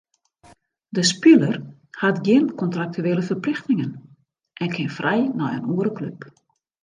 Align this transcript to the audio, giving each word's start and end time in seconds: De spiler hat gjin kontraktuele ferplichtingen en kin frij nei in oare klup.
De 0.95 1.01
spiler 1.09 1.57
hat 2.01 2.17
gjin 2.25 2.47
kontraktuele 2.61 3.23
ferplichtingen 3.31 3.91
en 4.63 4.69
kin 4.75 4.95
frij 4.97 5.21
nei 5.39 5.51
in 5.57 5.69
oare 5.75 5.91
klup. 5.97 6.19